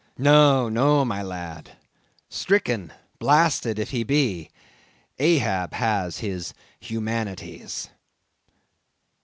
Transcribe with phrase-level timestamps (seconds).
[0.17, 1.73] No, no, my lad;
[2.27, 4.49] stricken, blasted, if he be,
[5.19, 7.87] Ahab has his humanities!"